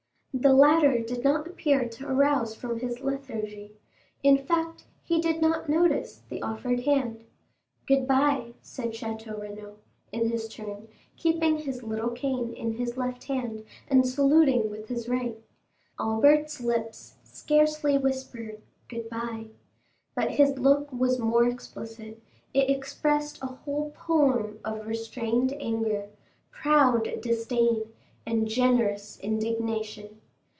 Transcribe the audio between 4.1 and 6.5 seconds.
in fact, he did not notice the